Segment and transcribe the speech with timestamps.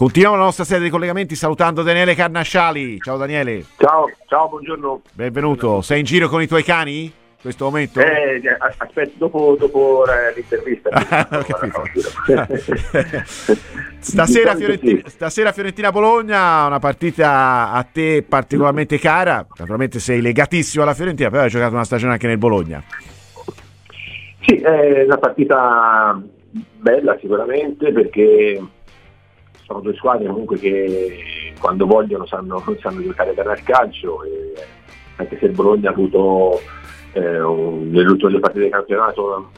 [0.00, 2.98] Continuiamo la nostra serie di collegamenti salutando Daniele Carnasciali.
[3.00, 3.66] Ciao Daniele.
[3.76, 5.02] Ciao, ciao, buongiorno.
[5.12, 5.82] Benvenuto.
[5.82, 8.00] Sei in giro con i tuoi cani in questo momento?
[8.00, 8.40] Eh,
[8.78, 10.88] aspetta, dopo, dopo l'intervista.
[14.00, 19.46] stasera, Fiorentina, stasera Fiorentina-Bologna, una partita a te particolarmente cara.
[19.54, 22.82] Naturalmente sei legatissimo alla Fiorentina, però hai giocato una stagione anche nel Bologna.
[24.46, 26.18] Sì, è una partita
[26.78, 28.58] bella sicuramente perché
[29.70, 34.18] sono due squadre comunque che quando vogliono sanno, sanno giocare bene al calcio
[35.16, 36.60] anche se il Bologna ha avuto
[37.12, 39.50] eh, nelle ultime partite del campionato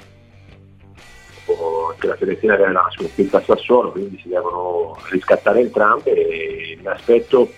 [1.90, 6.86] anche la Fiorentina aveva una sconfitta a Sassuolo quindi si devono riscattare entrambe e mi
[6.88, 7.50] aspetto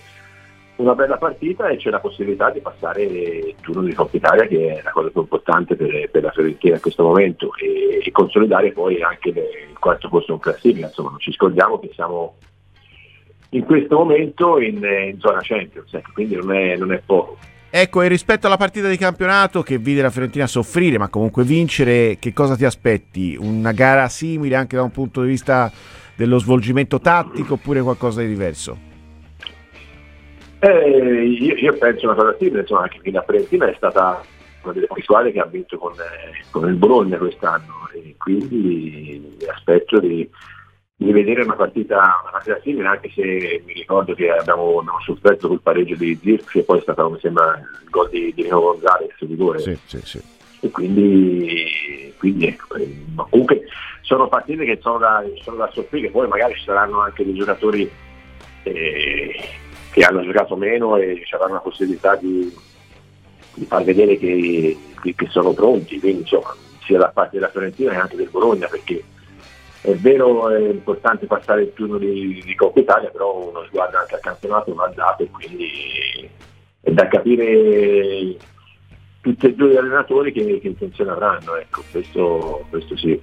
[0.77, 4.77] una bella partita e c'è la possibilità di passare il turno di Coppa Italia che
[4.77, 8.71] è la cosa più importante per, per la Fiorentina in questo momento e, e consolidare
[8.71, 12.35] poi anche le, il quarto posto in classifica, insomma non ci scordiamo che siamo
[13.55, 17.37] in questo momento in, in zona Champions, ecco, quindi non è, non è poco.
[17.69, 22.17] Ecco, e rispetto alla partita di campionato che vide la Fiorentina soffrire, ma comunque vincere,
[22.19, 23.35] che cosa ti aspetti?
[23.39, 25.71] Una gara simile anche da un punto di vista
[26.15, 28.77] dello svolgimento tattico oppure qualcosa di diverso?
[30.59, 34.21] Eh, io, io, penso una cosa simile, insomma, anche che la Fiorentina è stata
[34.63, 39.37] una delle poche squadre che ha vinto con, eh, con, il Bologna quest'anno e quindi
[39.49, 40.29] aspetto di,
[40.97, 45.49] di vedere una partita, una partita, simile, anche se mi ricordo che abbiamo, abbiamo sofferto
[45.49, 48.61] col pareggio di Zirk e poi è stato, mi sembra, il gol di, di Nino
[48.61, 49.59] Gonzalez rigore.
[49.59, 50.21] Sì, sì, sì.
[50.61, 53.63] E quindi, quindi ecco, eh, comunque
[54.01, 57.91] sono partite che sono da, sono da soffrire, poi magari ci saranno anche dei giocatori
[58.63, 59.49] eh,
[59.91, 62.53] che hanno giocato meno e ci avranno la possibilità di,
[63.53, 67.91] di far vedere che, che, che, sono pronti, quindi insomma, sia da parte della Fiorentina
[67.91, 69.03] che anche del Bologna, perché
[69.85, 74.15] è vero è importante passare il turno di, di Coppa Italia, però uno sguardo anche
[74.15, 76.29] al campionato ha dato e quindi
[76.81, 78.35] è da capire
[79.21, 83.19] tutti e due gli allenatori che, che intenzione avranno, ecco, questo, questo sì.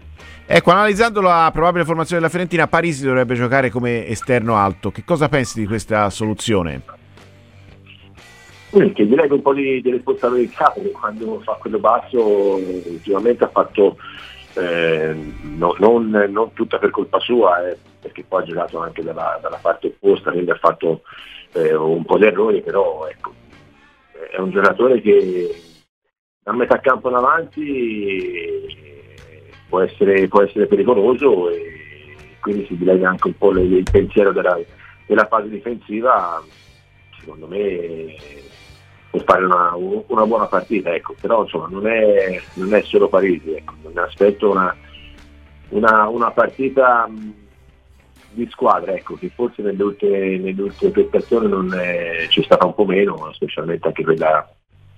[0.46, 4.90] Ecco, analizzando la probabile formazione della Fiorentina, Parisi dovrebbe giocare come esterno alto.
[4.90, 6.82] Che cosa pensi di questa soluzione?
[8.70, 13.48] Che direi che un po' di, di responsabilità perché quando fa quello basso ultimamente ha
[13.48, 13.96] fatto
[14.54, 19.38] eh, no, non, non, tutta per colpa sua, eh, perché poi ha giocato anche dalla,
[19.40, 21.02] dalla parte opposta, quindi ha fatto
[21.52, 23.32] eh, un po' di errori, però ecco,
[24.30, 25.54] è un giocatore che
[26.44, 28.66] a metà campo in avanti
[29.68, 34.58] può essere, può essere pericoloso e quindi si dilega anche un po' il pensiero della,
[35.06, 36.42] della fase difensiva,
[37.18, 38.14] secondo me
[39.12, 41.14] può fare una, una buona partita, ecco.
[41.20, 43.74] però insomma, non, è, non è solo Parisi, ecco.
[43.82, 44.74] mi aspetto una,
[45.68, 47.06] una, una partita
[48.30, 52.74] di squadra, ecco, che forse nelle ultime, nelle ultime prestazioni non è, c'è stata un
[52.74, 54.50] po' meno, specialmente anche quella,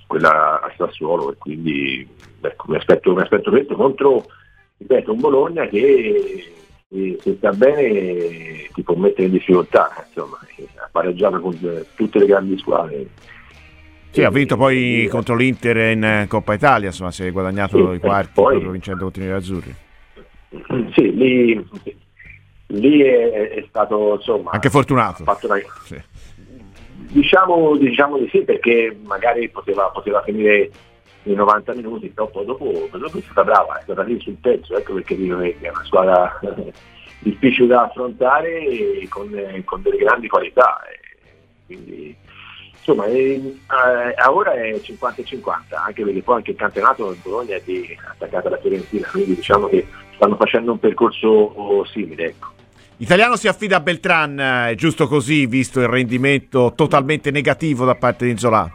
[0.07, 2.09] quella a Sassuolo e quindi
[2.41, 4.27] ecco, mi, aspetto, mi aspetto questo contro
[4.77, 6.53] ripeto, un Bologna che
[7.19, 10.39] se sta bene ti può mettere in difficoltà, insomma,
[10.77, 11.59] ha pareggiato con
[11.97, 13.09] tutte le grandi squadre.
[14.15, 17.99] Sì, ha vinto poi contro l'Inter in Coppa Italia, insomma, si è guadagnato sì, i
[17.99, 19.75] quarti poi, vincendo contro i azzurri.
[20.95, 21.69] Sì, lì,
[22.67, 25.25] lì è, è, stato insomma anche fortunato.
[25.25, 25.37] Una...
[25.83, 26.01] Sì.
[27.11, 30.71] Diciamo, diciamo, di sì, perché magari poteva, poteva finire
[31.25, 34.95] i 90 minuti, poi dopo, dopo è stata brava, è stata lì sul pezzo, ecco
[34.95, 36.41] perché dico che è una squadra
[37.19, 38.63] difficile da affrontare
[39.09, 39.29] con,
[39.65, 40.79] con delle grandi qualità.
[41.67, 42.23] Quindi
[42.85, 47.97] insomma eh, ora è 50-50, anche perché poi anche il campionato in Bologna è di,
[48.11, 52.27] attaccato alla Fiorentina, quindi diciamo che stanno facendo un percorso simile.
[52.27, 52.53] Ecco.
[52.99, 58.27] Italiano si affida a Beltran, è giusto così, visto il rendimento totalmente negativo da parte
[58.27, 58.71] di Inzola?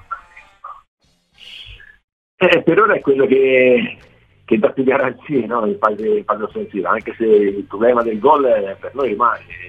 [2.35, 3.97] Eh, per ora è quello che,
[4.45, 8.19] che dà più garanzie no, in, fase, in fase offensiva, anche se il problema del
[8.19, 8.43] gol
[8.79, 9.68] per noi rimane.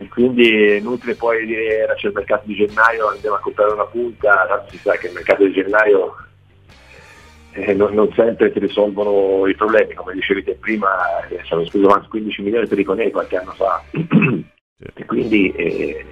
[0.00, 3.72] E quindi è inutile poi dire era c'è il mercato di gennaio, andiamo a comprare
[3.72, 6.14] una punta, tanto si sa che il mercato di gennaio
[7.52, 11.64] eh, non, non, sempre ti risolvono i problemi, come dicevi te prima, eh, ci hanno
[11.64, 13.82] speso 15 milioni per i Conei qualche anno fa.
[13.90, 16.04] e quindi eh,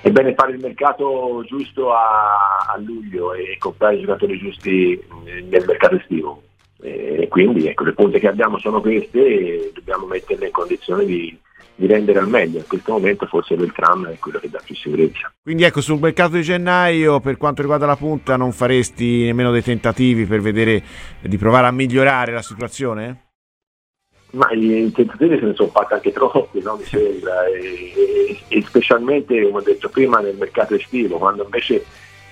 [0.00, 5.00] è bene fare il mercato giusto a, a luglio e comprare i giocatori giusti
[5.48, 6.42] nel mercato estivo.
[6.82, 11.38] E quindi ecco, le punte che abbiamo sono queste e dobbiamo metterle in condizione di,
[11.80, 12.58] di rendere al meglio.
[12.58, 15.32] In questo momento forse Beltram è quello che dà più sicurezza.
[15.42, 19.62] Quindi ecco, sul mercato di gennaio, per quanto riguarda la punta, non faresti nemmeno dei
[19.62, 20.82] tentativi per vedere
[21.22, 23.28] di provare a migliorare la situazione?
[24.32, 26.76] Ma i tentativi se ne sono fatti anche troppi, no?
[26.76, 31.82] mi sembra, e, e, e, specialmente, come ho detto prima, nel mercato estivo, quando invece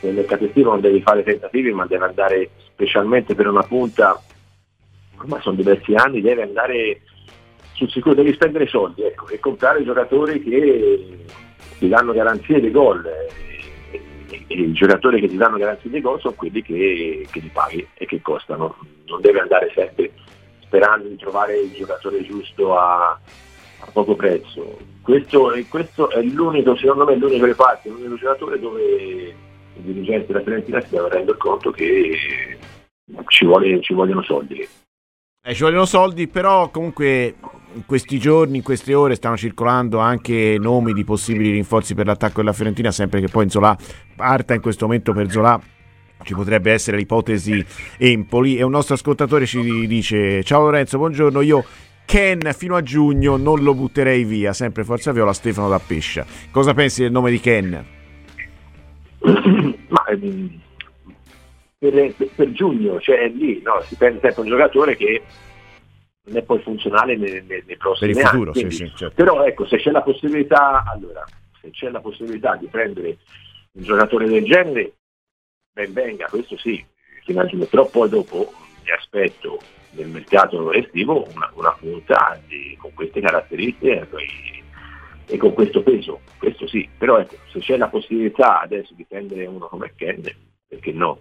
[0.01, 4.21] nel mercato estivo non devi fare tentativi, ma deve andare specialmente per una punta,
[5.17, 7.01] ormai sono diversi anni, deve andare
[7.79, 11.27] sul sicuro, devi spendere soldi ecco, e comprare giocatori che
[11.79, 13.07] ti danno garanzie di gol.
[13.07, 17.51] E, e, i giocatori che ti danno garanzie di gol sono quelli che, che li
[17.53, 18.77] paghi e che costano,
[19.07, 20.11] non deve andare sempre
[20.63, 24.79] sperando di trovare il giocatore giusto a, a poco prezzo.
[25.01, 29.35] Questo, questo, è l'unico, secondo me, l'unico reparto, l'unico giocatore dove i
[29.77, 32.59] dirigenti della Fiorentina si devono rendere conto che
[33.29, 34.69] ci, vuole, ci vogliono soldi.
[35.49, 37.37] Eh, ci vogliono soldi, però comunque
[37.73, 42.41] in questi giorni, in queste ore stanno circolando anche nomi di possibili rinforzi per l'attacco
[42.41, 43.75] della Fiorentina, sempre che poi Zola
[44.15, 45.59] parta in questo momento per Zola
[46.23, 47.65] ci potrebbe essere l'ipotesi
[47.97, 48.59] Empoli.
[48.59, 51.41] E un nostro ascoltatore ci dice ciao Lorenzo buongiorno.
[51.41, 51.65] Io
[52.05, 54.53] Ken fino a giugno non lo butterei via.
[54.53, 56.27] Sempre Forza Viola Stefano da Pescia.
[56.51, 57.85] Cosa pensi del nome di Ken?
[59.89, 60.61] Ma, ehm,
[61.79, 65.23] per, per, giugno cioè lì no, si prende sempre un giocatore che
[66.25, 69.15] non è poi funzionale nei, nei, nei prossimi per il futuro, anni sì, sì, certo.
[69.15, 71.25] però ecco se c'è la possibilità allora
[71.61, 73.19] se c'è la possibilità di prendere
[73.73, 74.93] un giocatore del genere
[75.79, 76.85] ben venga, questo sì,
[77.71, 78.53] però poi dopo
[78.83, 79.61] mi aspetto
[79.91, 84.63] nel mercato estivo una, una punta di, con queste caratteristiche e,
[85.27, 89.47] e, con questo peso, questo sì, però ecco, se c'è la possibilità adesso di prendere
[89.47, 90.23] uno come Ken,
[90.67, 91.21] perché no?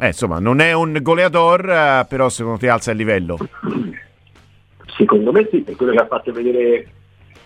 [0.00, 3.36] Eh, insomma, non è un goleador, eh, però secondo te alza il livello?
[4.96, 6.86] Secondo me sì, per quello che ha fatto vedere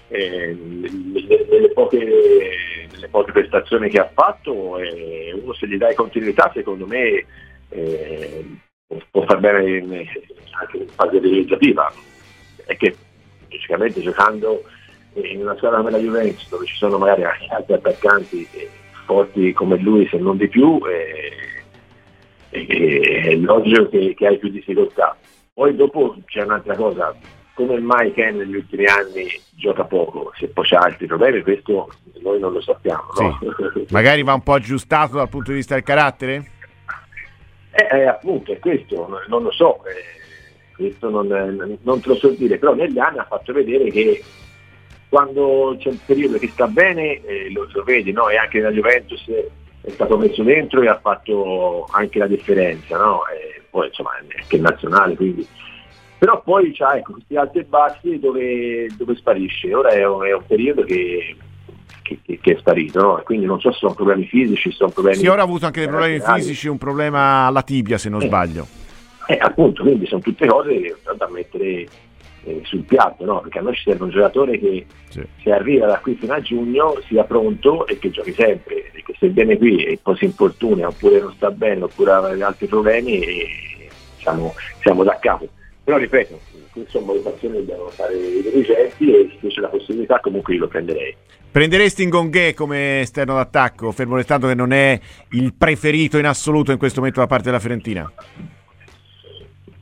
[0.07, 1.99] eh, nelle, poche,
[2.93, 7.25] nelle, poche, prestazioni che ha fatto eh, uno se gli dai continuità secondo me
[7.71, 8.45] eh,
[9.11, 10.07] può far bene in,
[10.53, 11.93] anche in fase realizzativa
[12.67, 12.95] è che
[13.51, 14.63] logicamente giocando
[15.15, 18.49] in una squadra come la Juventus dove ci sono magari altri attaccanti
[19.07, 20.81] forti come lui se non di più
[22.55, 25.17] è logico che, che hai più difficoltà
[25.55, 27.15] poi dopo c'è un'altra cosa
[27.55, 31.89] come mai Ken negli ultimi anni gioca poco, se poi c'ha altri problemi, questo
[32.21, 33.05] noi non lo sappiamo.
[33.21, 33.39] No?
[33.73, 33.87] Sì.
[33.95, 36.51] Magari va un po' aggiustato dal punto di vista del carattere?
[37.71, 42.29] Eh, eh, appunto, è questo, non, lo so, eh, questo non, non, te lo so
[42.31, 44.23] dire, però negli anni ha fatto vedere che
[45.09, 48.29] quando c'è un periodo che sta bene, eh, lo, lo, vedi, no?
[48.29, 49.25] e anche nella Juventus
[49.85, 53.21] è stato messo dentro e ha fatto anche la differenza, no?
[53.69, 55.47] poi insomma è anche nazionale, quindi
[56.17, 60.33] però poi c'ha ecco, questi alti e bassi dove, dove sparisce, ora è un, è
[60.33, 61.37] un periodo che,
[62.01, 63.23] che, che, è sparito, no?
[63.25, 65.19] quindi non so se sono problemi fisici, sono problemi...
[65.19, 68.27] Sì, ora ha avuto anche dei problemi fisici, un problema alla tibia se non eh,
[68.27, 68.67] sbaglio.
[69.27, 71.87] Eh, appunto, quindi sono tutte cose da mettere
[72.45, 73.41] eh, sul piatto, no?
[73.41, 75.23] perché a noi ci serve un giocatore che sì.
[75.43, 78.91] se arriva da qui fino a giugno sia pronto e che giochi sempre,
[79.25, 83.23] se viene qui e poi si infortuna oppure non sta bene oppure ha altri problemi
[84.19, 85.49] siamo, siamo da capo.
[85.83, 86.41] Però ripeto,
[86.89, 90.69] sono valutazioni che devono fare i dirigenti e se c'è la possibilità comunque io lo
[90.69, 91.15] prenderei.
[91.51, 94.99] Prenderesti Ngonghè come esterno d'attacco, fermo restando che non è
[95.31, 98.11] il preferito in assoluto in questo momento da parte della Fiorentina?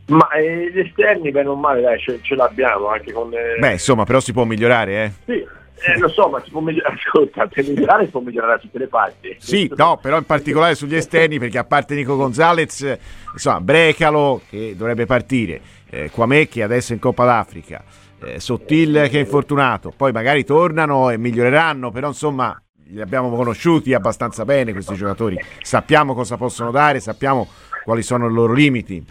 [0.08, 3.32] Ma eh, gli esterni, bene o male, dai, ce, ce l'abbiamo anche con...
[3.32, 3.58] Eh...
[3.58, 5.12] Beh, insomma, però si può migliorare, eh?
[5.24, 5.46] Sì,
[5.84, 8.78] eh, lo so, ma si può migliorare, ascolta, per migliorare si può migliorare da tutte
[8.78, 9.36] le parti.
[9.38, 12.98] Sì, no, però in particolare sugli esterni, perché a parte Nico Gonzalez,
[13.32, 15.60] insomma, Brecalo che dovrebbe partire,
[15.90, 17.82] eh, Quame che adesso è in Coppa d'Africa,
[18.24, 23.94] eh, Sottil che è infortunato, poi magari tornano e miglioreranno, però insomma li abbiamo conosciuti
[23.94, 27.48] abbastanza bene questi giocatori, sappiamo cosa possono dare, sappiamo
[27.84, 29.04] quali sono i loro limiti.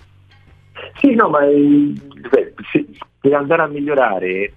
[1.00, 1.94] Sì, no, ma eh,
[3.20, 4.54] per andare a migliorare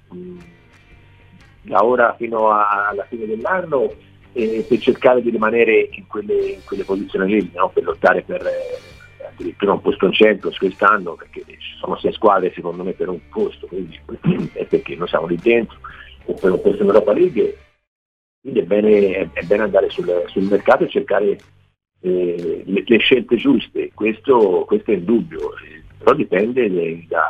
[1.64, 3.92] da ora fino a, alla fine dell'anno
[4.32, 7.70] eh, per cercare di rimanere in quelle, in quelle posizioni lì, no?
[7.70, 12.52] per lottare per eh, addirittura un posto in centro quest'anno, perché ci sono sei squadre
[12.54, 13.98] secondo me per un posto, quindi
[14.52, 15.78] è perché noi siamo lì dentro,
[16.26, 17.58] o per un posto in Europa League,
[18.40, 21.38] quindi è bene, è bene andare sul, sul, mercato e cercare
[22.00, 25.52] eh, le, le, scelte giuste, questo, questo è il dubbio,
[25.98, 27.24] però dipende da,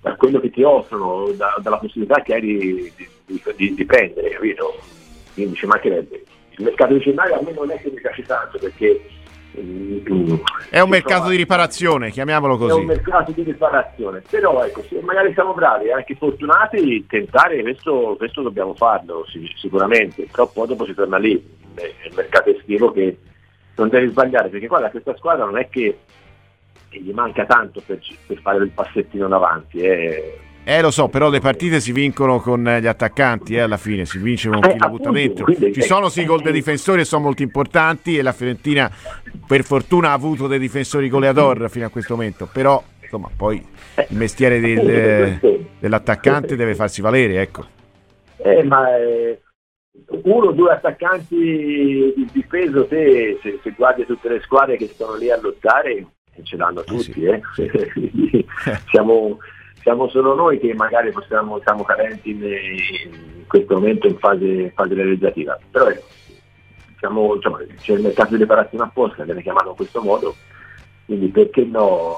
[0.00, 3.08] da quello che ti offrono, da, dalla possibilità che hai di, di,
[3.56, 4.78] di, di prendere, capito?
[5.34, 6.22] Quindi ci mancherebbe.
[6.50, 9.00] Il mercato di gennaio a me non è che mi piace tanto perché
[9.58, 10.34] mm,
[10.70, 12.72] è un mercato di riparazione, chiamiamolo così.
[12.72, 17.62] È un mercato di riparazione, però ecco, se magari siamo bravi e anche fortunati, tentare
[17.62, 19.24] questo, questo dobbiamo farlo
[19.56, 21.42] sicuramente, però poi dopo si torna lì,
[21.74, 23.16] è il mercato estivo che
[23.76, 25.98] non devi sbagliare, perché guarda questa squadra non è che,
[26.88, 31.28] che gli manca tanto per, per, fare il passettino davanti, eh Eh lo so, però
[31.28, 34.78] le partite si vincono con gli attaccanti, eh, alla fine si vince con chi Eh,
[34.78, 35.46] la butta dentro.
[35.52, 38.88] Ci sono sì gol dei difensori e sono molto importanti e la Fiorentina
[39.46, 44.16] per fortuna ha avuto dei difensori goleador fino a questo momento, però insomma poi il
[44.16, 47.66] mestiere del- eh, dell'attaccante deve farsi valere, ecco.
[48.36, 49.40] Eh, ma eh,
[50.22, 54.86] uno o due attaccanti di, di peso, te, se, se guardi tutte le squadre che
[54.86, 56.06] stanno lì a lottare, eh,
[56.44, 57.12] ce l'hanno tutti.
[57.12, 57.40] sì, eh.
[57.92, 58.46] Quindi
[58.90, 59.38] siamo,
[59.82, 64.94] siamo solo noi che magari possiamo, siamo carenti in, in questo momento in fase, fase
[64.94, 65.58] realizzativa.
[65.70, 66.06] Però ecco,
[66.98, 70.34] siamo, insomma, c'è il mercato di preparazione apposta, viene chiamato in questo modo,
[71.04, 72.14] quindi perché no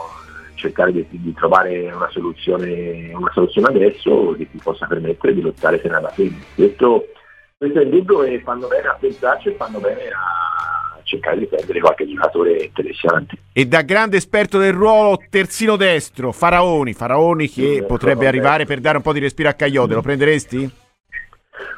[0.55, 5.79] cercare di, di trovare una soluzione, una soluzione adesso che ti possa permettere di lottare
[5.79, 6.37] fino alla fine.
[6.55, 7.09] Questo,
[7.57, 10.84] questo è il dubbio e fanno bene a pensarci e fanno bene a
[11.15, 13.37] cercare di prendere qualche giocatore interessante.
[13.53, 18.81] E da grande esperto del ruolo terzino destro, Faraoni, Faraoni che Sì, potrebbe arrivare per
[18.81, 20.71] dare un po' di respiro a Caiote, lo prenderesti?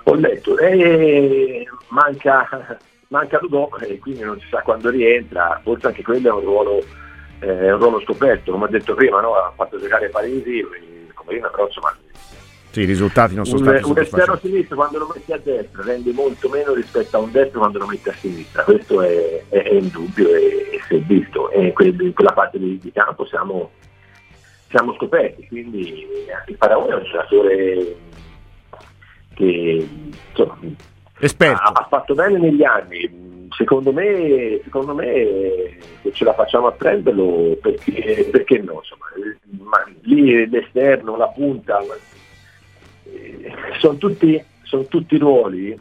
[0.04, 2.78] Ho letto, eh, manca,
[3.08, 6.78] manca Ludò e quindi non si sa quando rientra, forse anche quello è un ruolo,
[7.40, 9.34] eh, è un ruolo scoperto, come ho detto prima, no?
[9.34, 10.62] ha fatto giocare Parisi,
[11.14, 11.94] come prima, però insomma
[12.76, 14.48] Sì, i risultati non sono un, stati un esterno soddisfacenti.
[14.48, 17.86] sinistro quando lo metti a destra rende molto meno rispetto a un destro quando lo
[17.86, 21.50] metti a sinistra, questo è, è, è indubbio e, e si è visto.
[21.52, 23.70] E in, quel- in quella parte di, di campo siamo,
[24.68, 26.06] siamo scoperti, quindi
[26.36, 27.96] anche il Faraone è un giocatore
[29.32, 29.88] che
[30.28, 30.58] insomma,
[31.54, 36.72] ha, ha fatto bene negli anni, secondo me, secondo me se ce la facciamo a
[36.72, 39.06] prenderlo perché, perché no, insomma,
[39.66, 42.16] ma lì l'esterno, la punta, eh,
[43.78, 45.78] sono tutti, sono tutti ruoli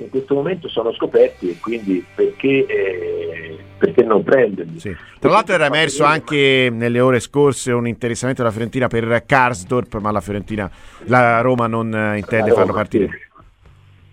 [0.00, 4.80] che in questo momento sono scoperti e quindi perché, eh, perché non prenderli?
[4.80, 4.96] Sì.
[5.18, 10.10] Tra l'altro era emerso anche nelle ore scorse un interessamento della Fiorentina per Karsdorp, ma
[10.10, 10.70] la Fiorentina,
[11.04, 13.28] la Roma non eh, intende farlo partire.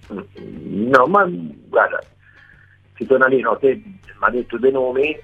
[0.07, 2.01] No, ma guarda,
[2.95, 5.17] si torna lì, no, te mi ha detto dei nomi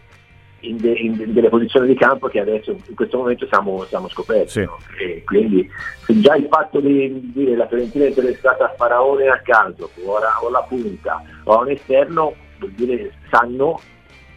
[0.64, 4.08] in, de- in de- delle posizioni di campo che adesso in questo momento siamo, siamo
[4.10, 4.50] scoperti.
[4.50, 4.62] Sì.
[4.64, 4.78] no?
[5.00, 5.68] E quindi
[6.08, 10.40] già il fatto di dire la Fiorentina è interessata a Faraone a caso o, a-
[10.42, 13.80] o alla punta o a un esterno, vuol dire sanno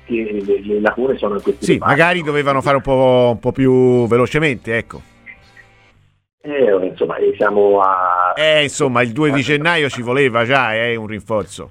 [0.04, 1.94] che le, le lacune sono in questi Sì, reparti.
[1.94, 5.00] magari dovevano fare un po', un po' più velocemente, ecco.
[6.42, 8.32] Eh, insomma, siamo a...
[8.36, 11.70] Eh, insomma, il 2 di gennaio ci voleva già, è un rinforzo.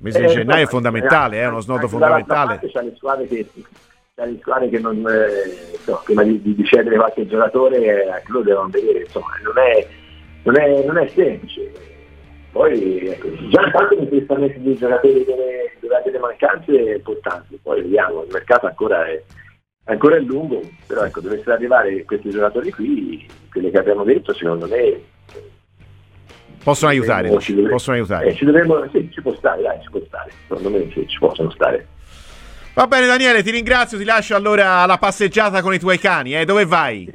[0.00, 2.58] Il mese di Eh, gennaio è fondamentale, eh, è uno snodo fondamentale.
[2.58, 3.46] C'è le squadre che,
[4.14, 8.32] c'è le squadre che non, eh, insomma, prima di, di cedere qualche giocatore, eh, anche
[8.32, 9.86] loro devono vedere, insomma, non è,
[10.44, 11.70] non è, non è semplice.
[12.50, 18.66] Poi ecco, già questa messa di giocatori ha delle mancanze importanti, poi vediamo, il mercato
[18.66, 19.22] ancora è,
[19.84, 24.66] ancora è lungo, però ecco, dovessero arrivare questi giocatori qui, quelli che abbiamo detto, secondo
[24.66, 25.00] me
[26.62, 28.26] Possono aiutare, ci dovremmo- possono aiutare.
[28.28, 30.30] eh, ci dovremmo, sì, ci può stare, dai, ci può stare.
[30.46, 31.86] Secondo me sì, ci possono stare.
[32.74, 36.44] Va bene Daniele, ti ringrazio, ti lascio allora alla passeggiata con i tuoi cani, eh?
[36.44, 37.10] Dove vai?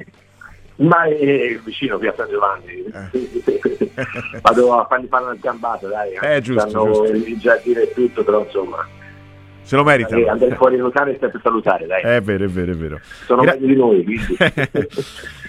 [0.77, 2.83] Ma è vicino qui a San Giovanni.
[4.41, 6.11] Vado a fargli fare una gambata, dai.
[6.19, 7.03] Eh, giusto, Stanno giusto.
[7.13, 8.85] il giardino e tutto, però insomma.
[9.61, 10.19] Se lo meritano.
[10.21, 12.01] eh, Andare fuori in locale è sempre salutare, dai.
[12.03, 12.99] È vero, è vero, è vero.
[13.25, 14.37] Sono Gra- meglio di noi, quindi.